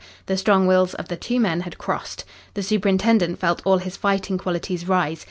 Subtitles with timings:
[0.25, 2.25] The strong wills of the two men had crossed.
[2.55, 5.19] The superintendent felt all his fighting qualities rise.